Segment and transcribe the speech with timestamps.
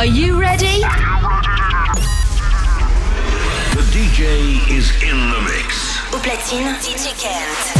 [0.00, 0.80] Are you ready?
[3.76, 5.98] The DJ is in the mix.
[6.14, 7.79] Au platine, DJ Kent.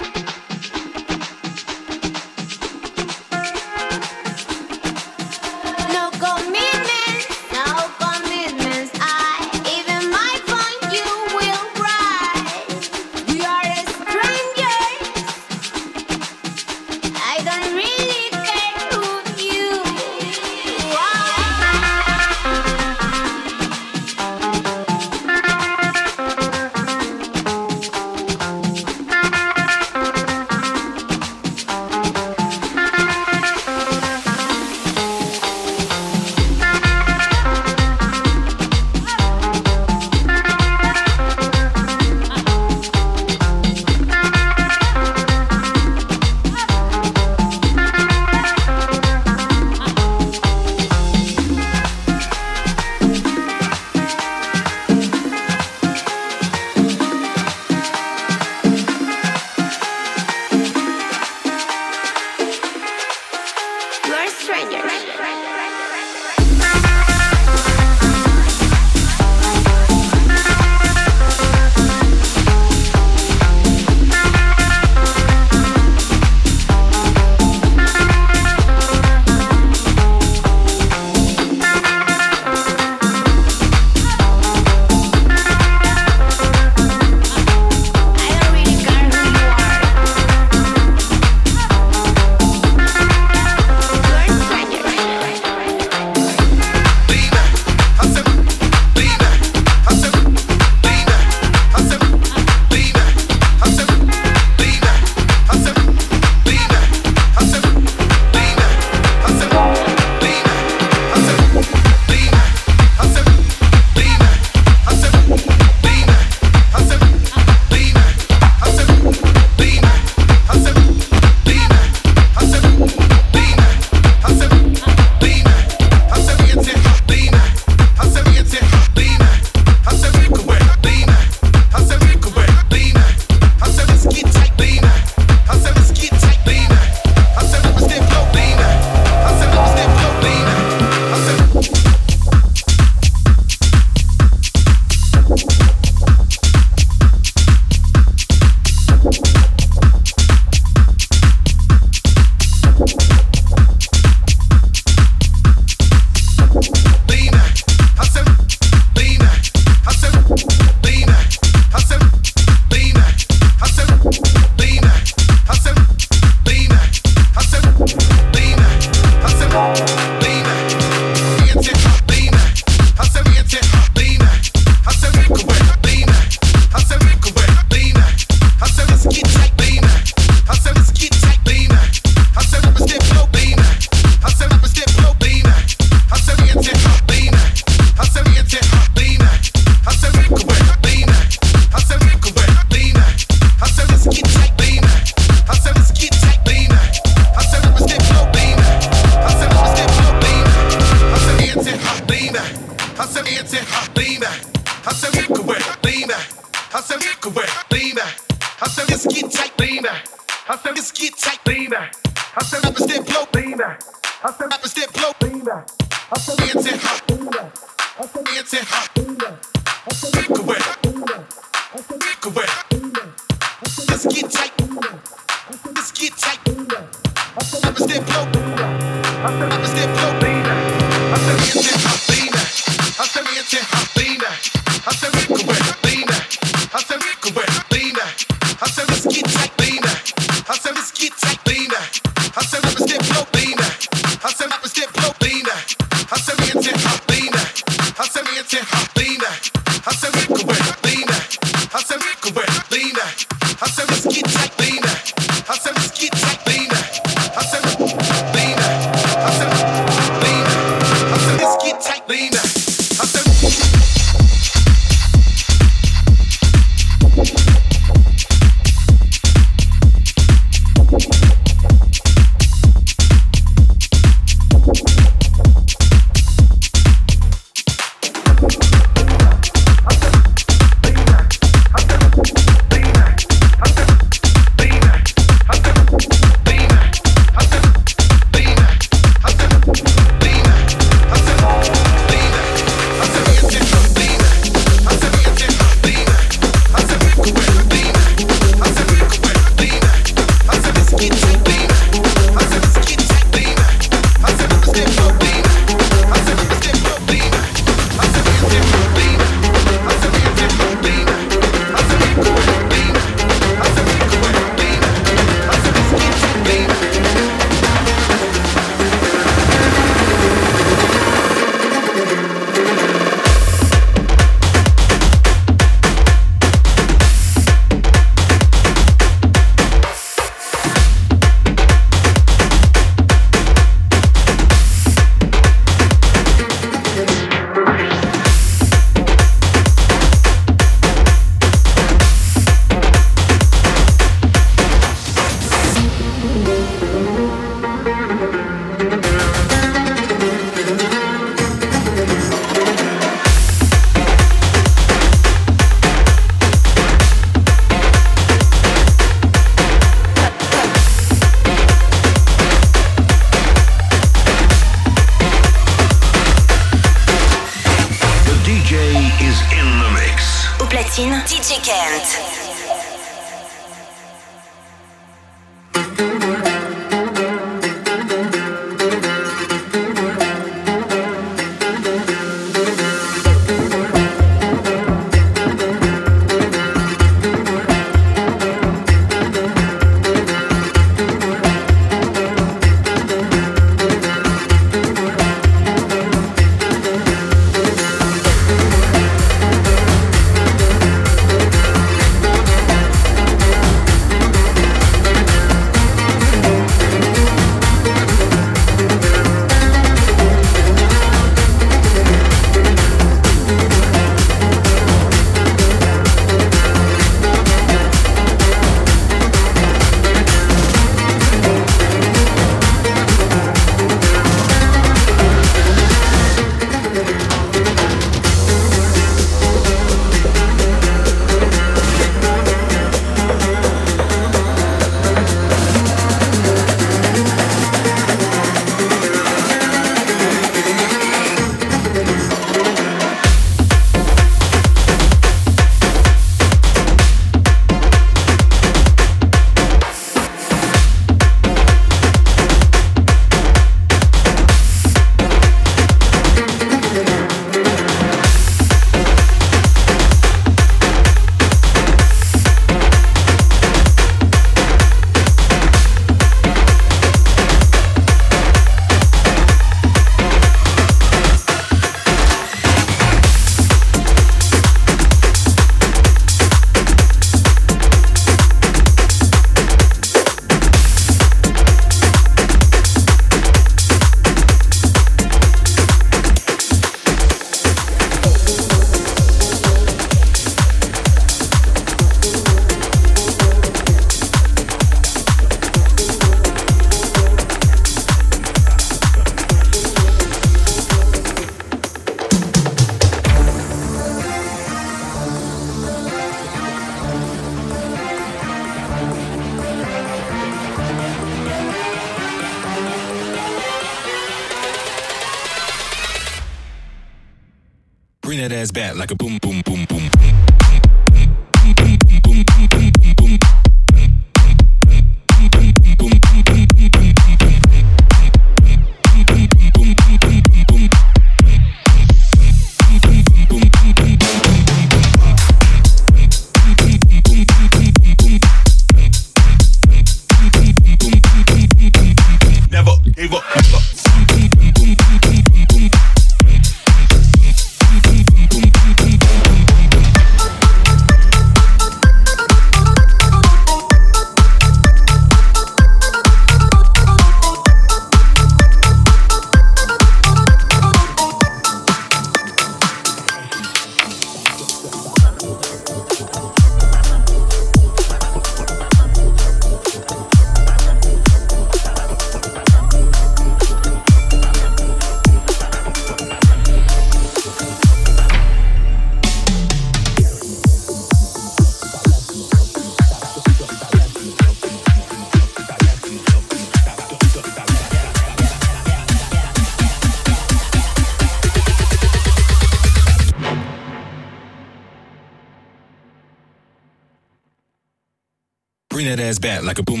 [599.31, 600.00] Ass back like a boom,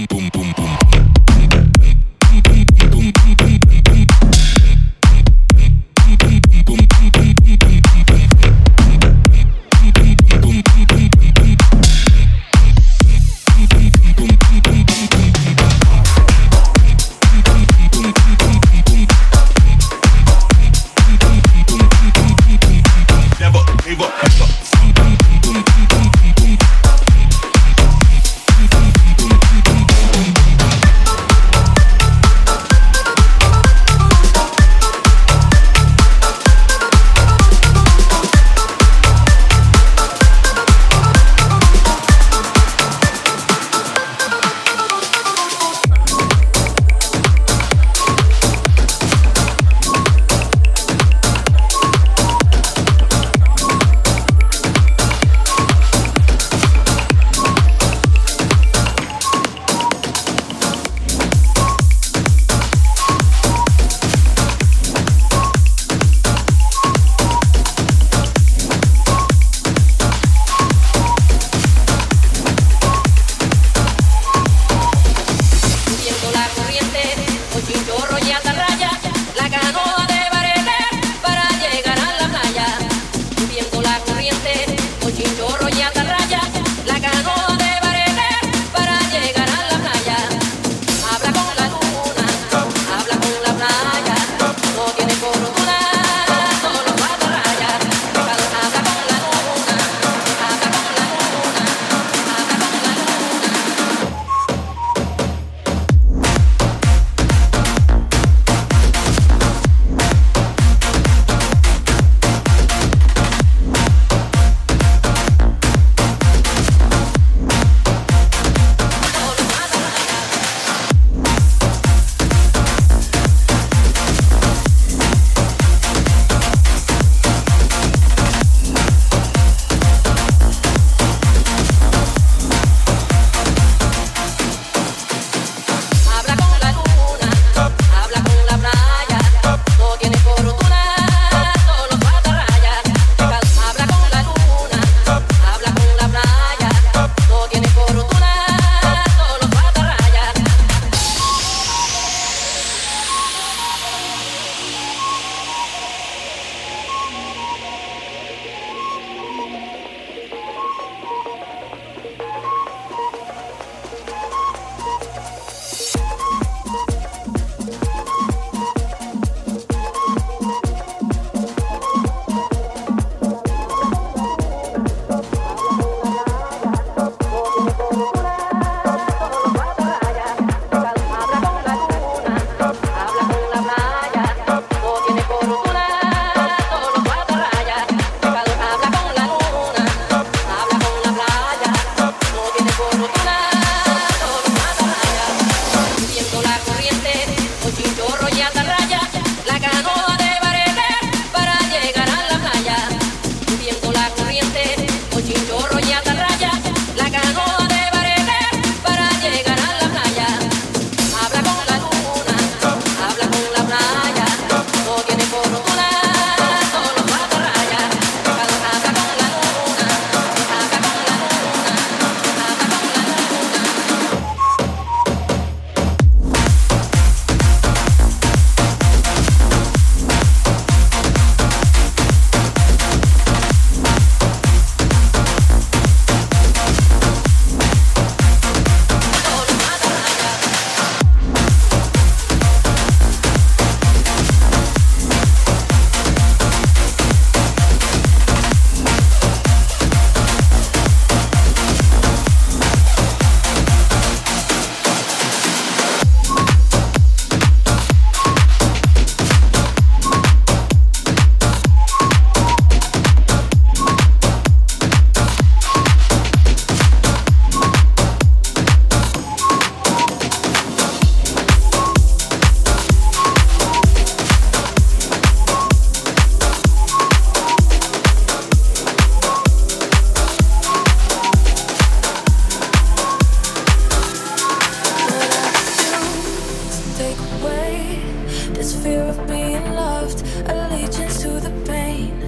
[288.81, 292.19] fear of being loved, allegiance to the pain.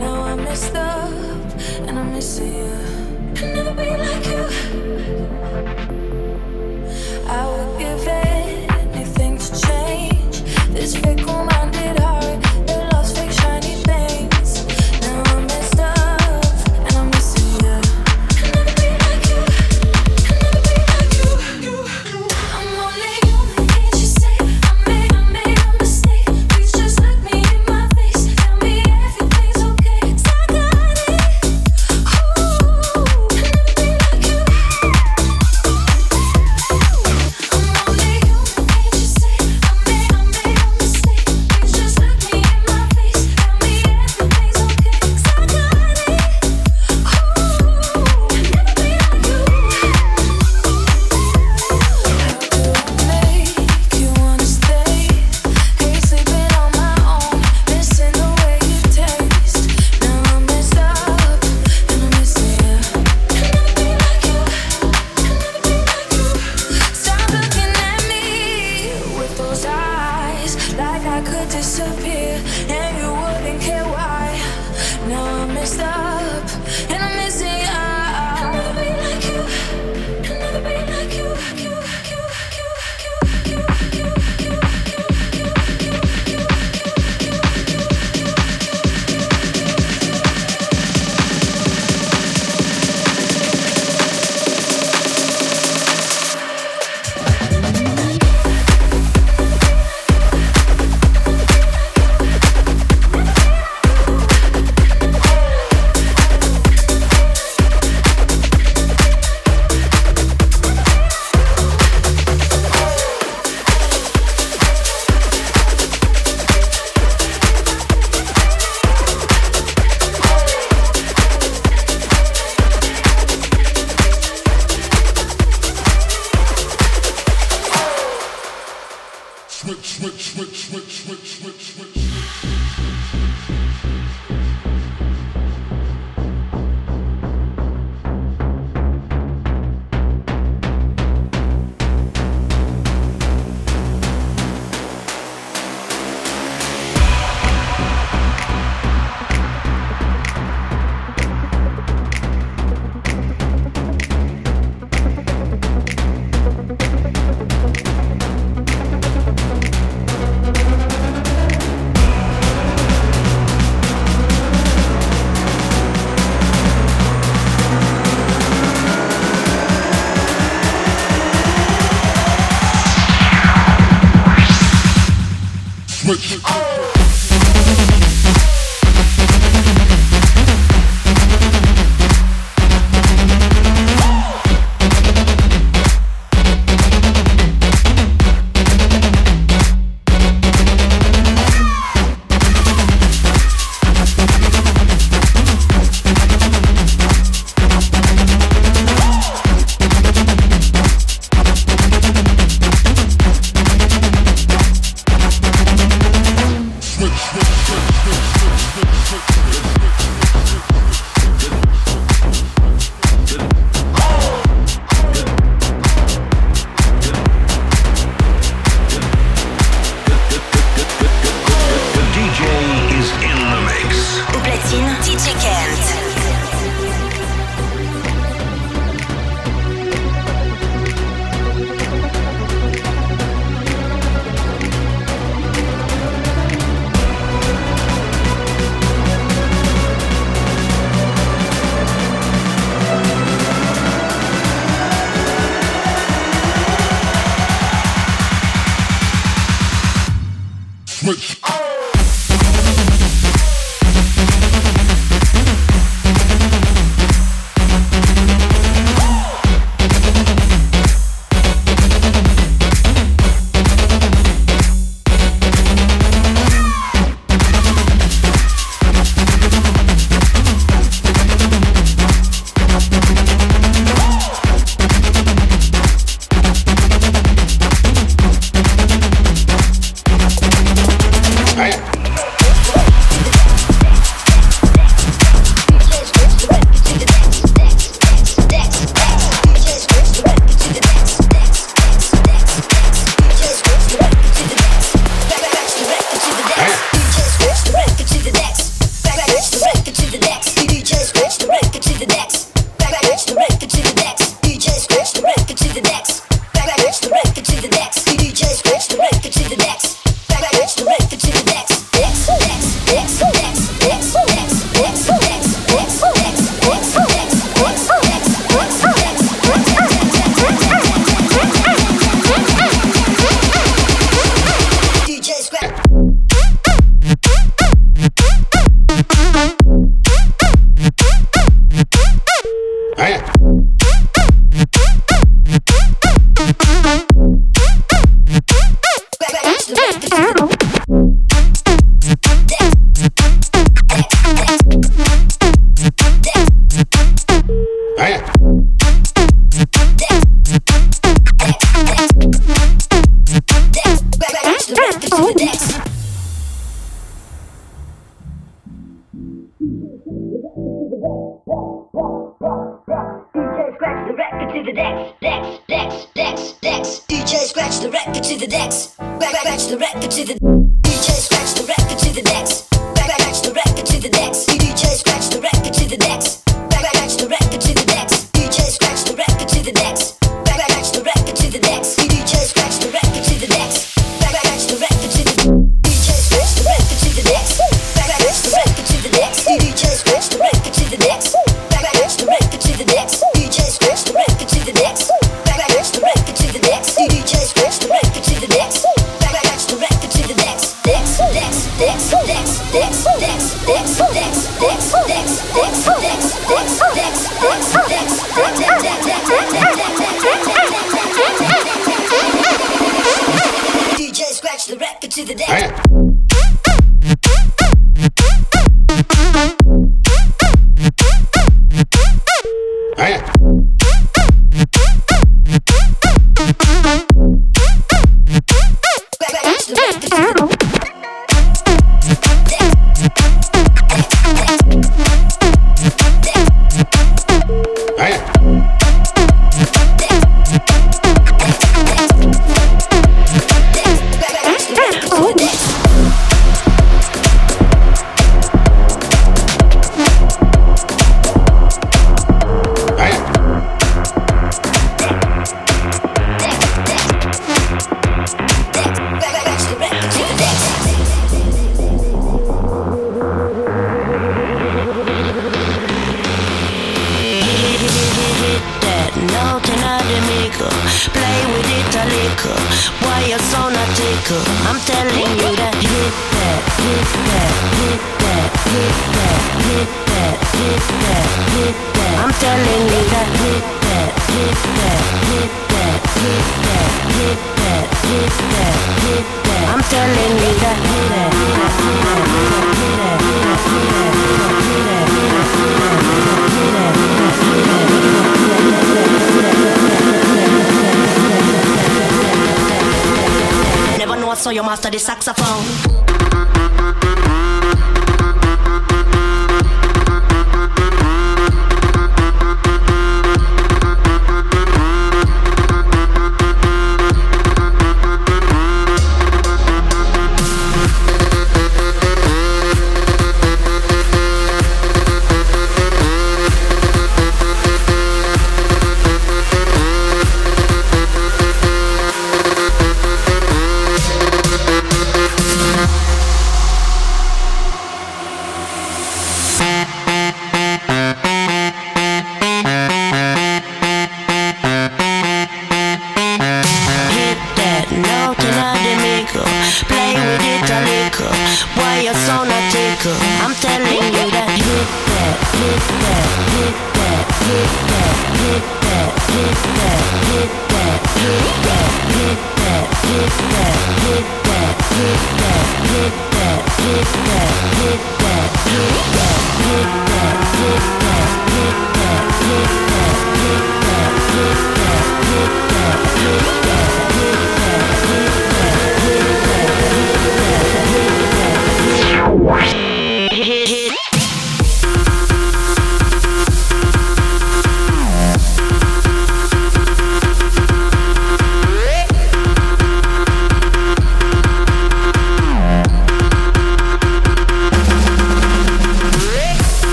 [0.00, 1.12] Now I'm messed up
[1.86, 2.72] and I'm missing you.
[3.36, 4.71] I'll never be like you.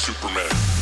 [0.00, 0.79] Superman.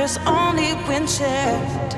[0.00, 1.94] matters only when shared.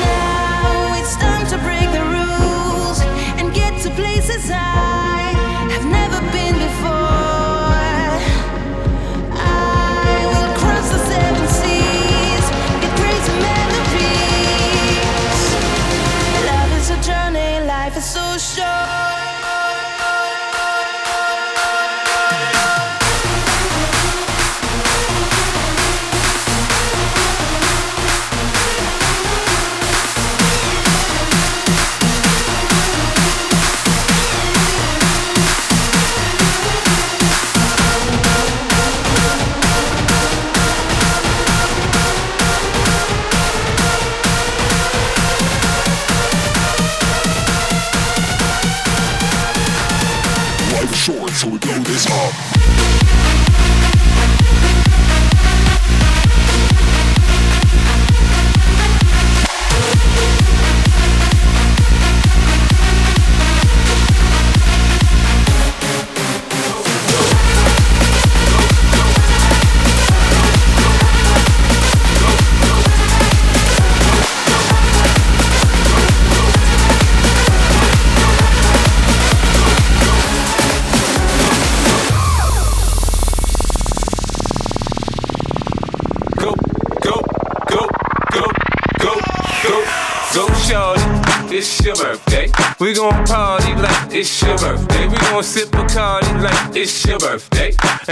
[0.00, 3.00] Now it's time to break the rules
[3.38, 5.34] and get to places I
[5.70, 7.23] have never been before.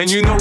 [0.03, 0.31] And you know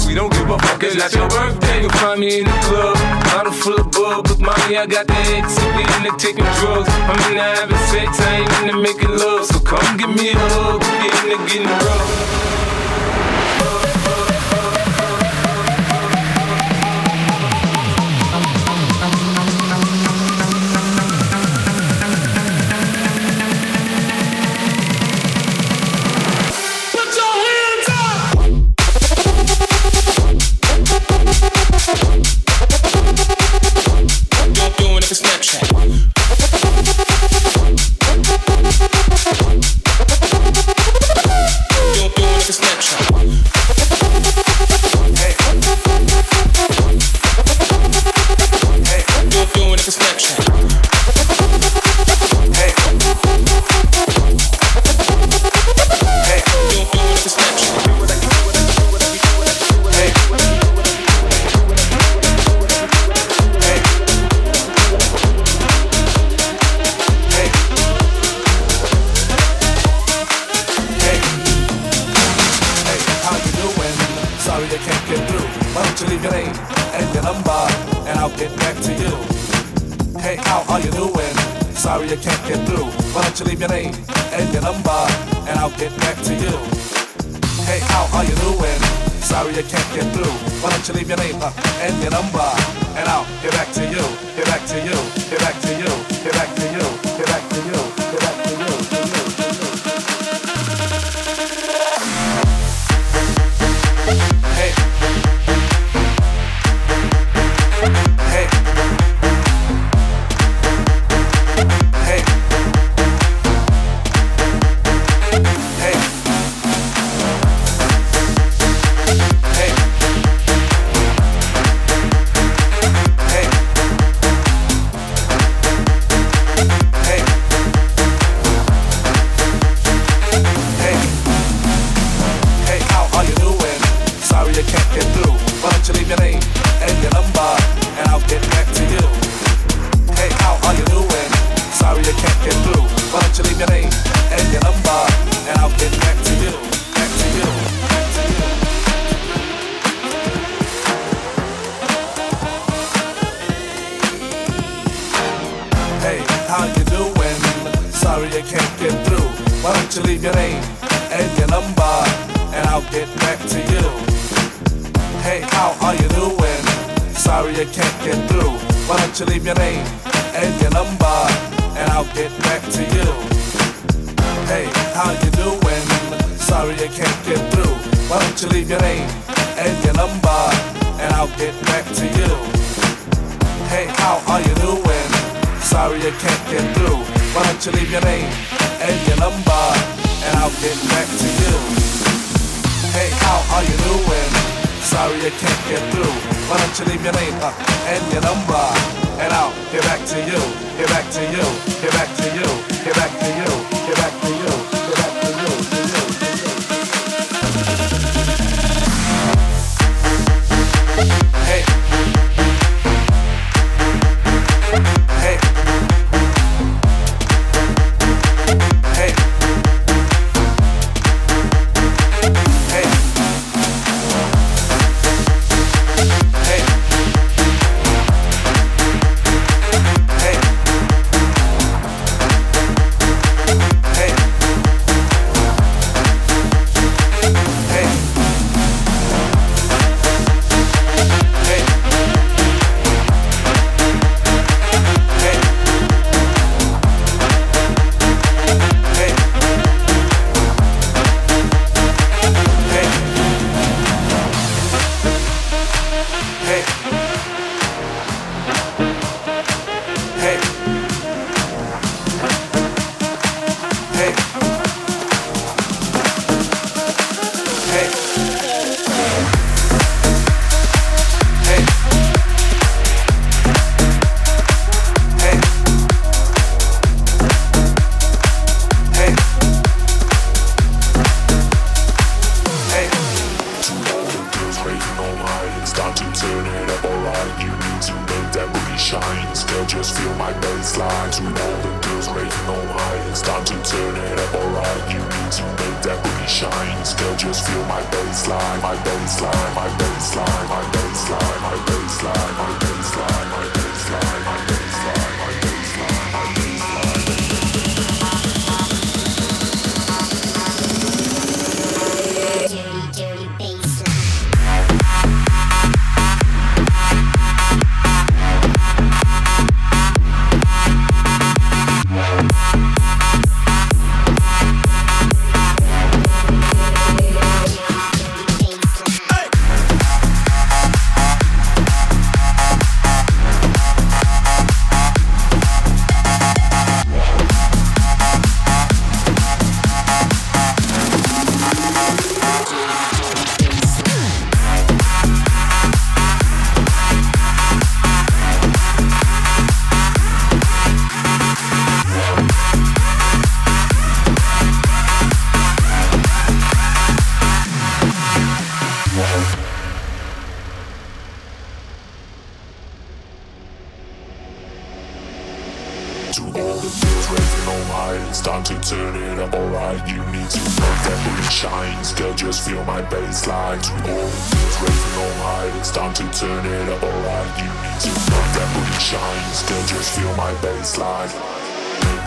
[366.62, 368.08] the feels raising all night.
[368.08, 369.82] It's time to turn it up, alright.
[369.88, 371.74] You need to know that we shine.
[371.98, 373.60] Girl, just feel my bassline.
[373.66, 375.52] To all the feels raising all night.
[375.58, 377.30] It's time to turn it up, alright.
[377.42, 379.26] You need to know that we shine.
[379.50, 381.10] Girl, just feel my bassline.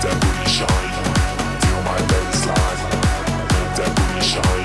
[0.01, 0.91] That booty shine.
[1.59, 2.79] Feel my bassline.
[3.75, 4.64] That booty shine.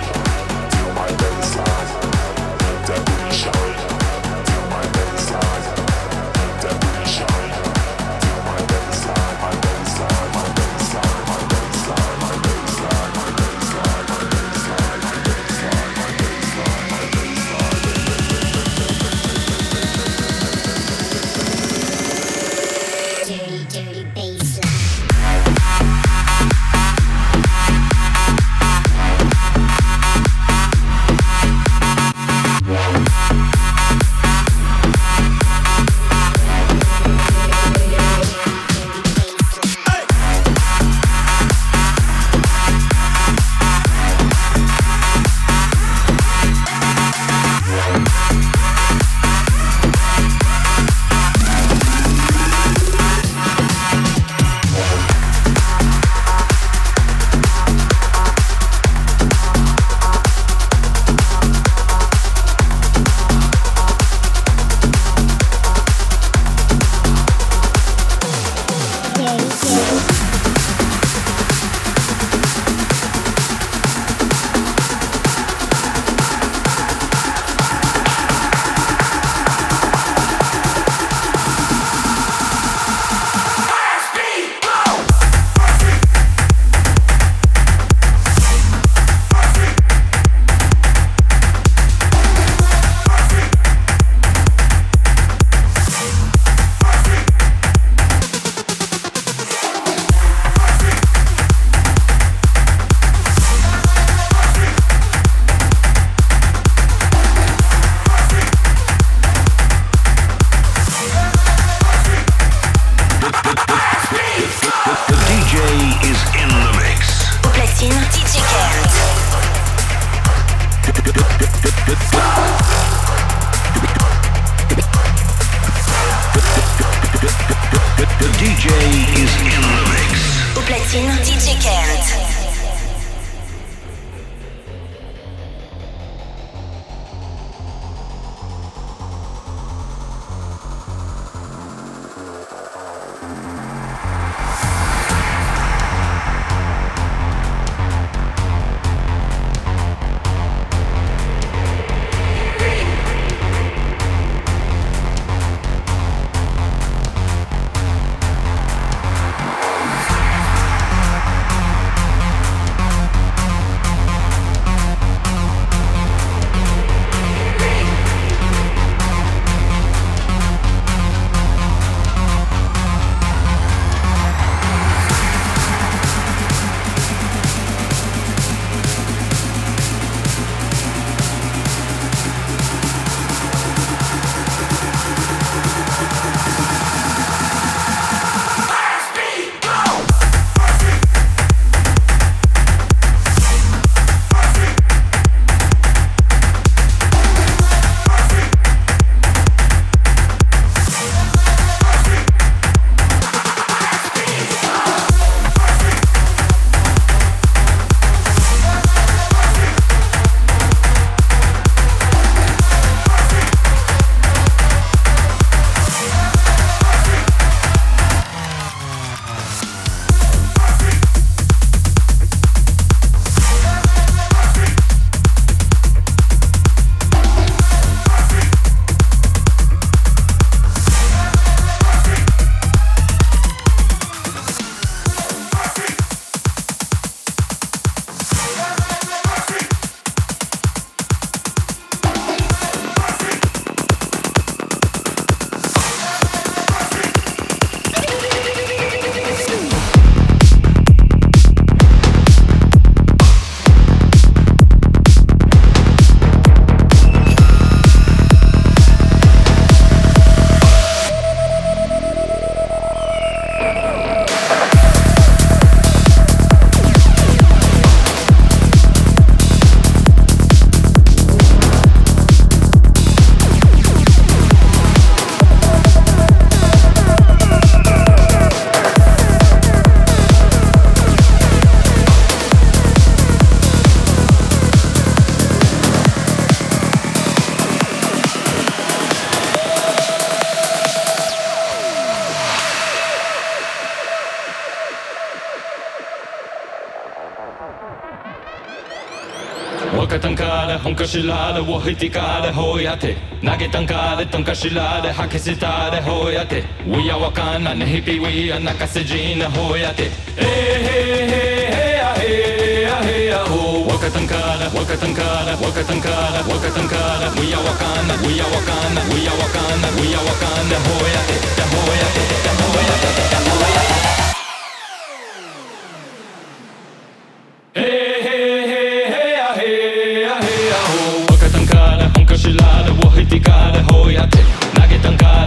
[300.85, 319.33] 本かしらでを引きかでほやて投げたんかでとんかしらで吐き捨たでほやて We are わかんなねひぴ We are 泣かせじなほやてえへへへやへやへやほわかたんかだわかたんかだわかたんかだわかたんかだ We are わかんな We are わかんな We are
[319.33, 323.81] わかんな We are わかんなほやてだほやてだほやてだほや
[324.18, 324.18] て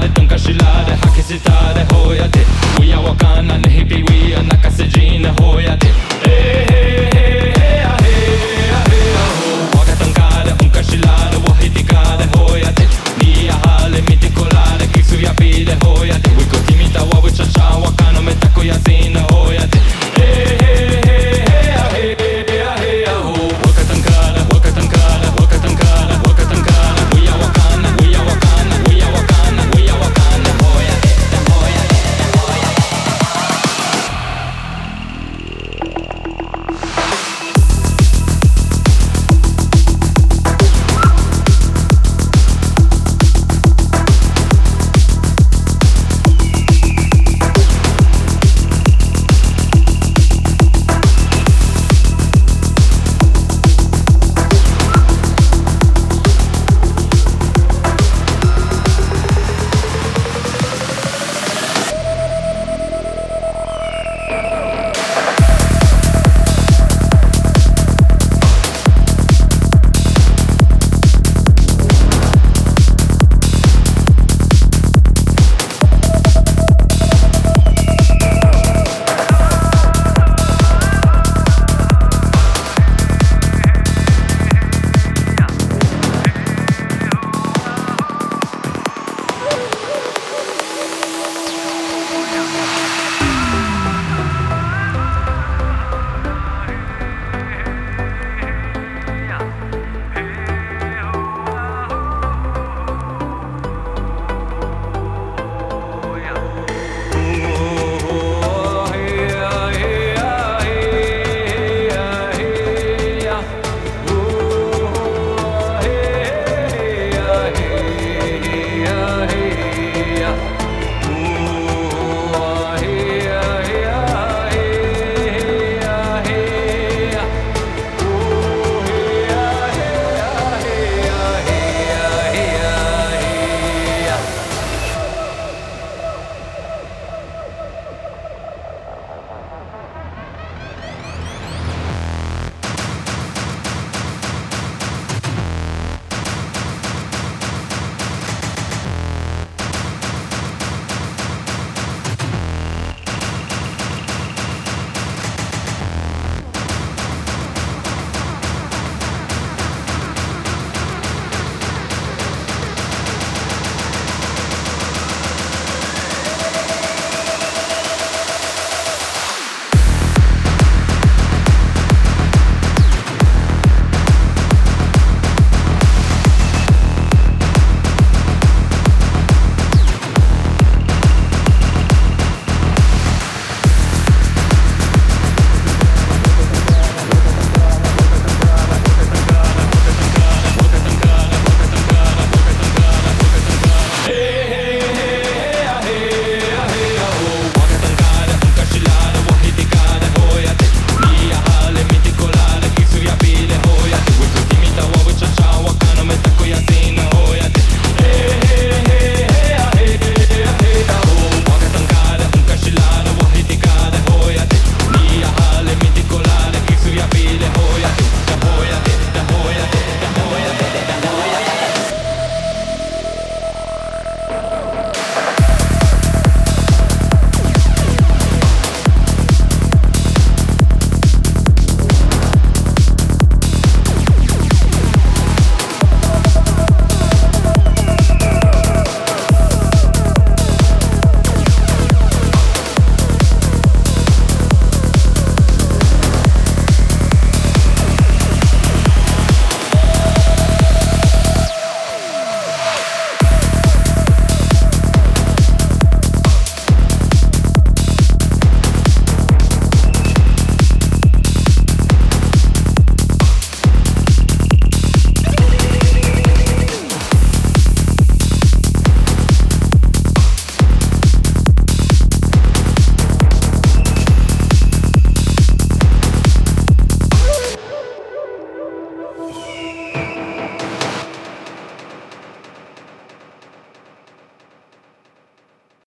[0.03, 0.93] de tonka shila de.
[1.75, 2.45] De hoya de
[2.79, 4.22] Uyawakana nehipi wii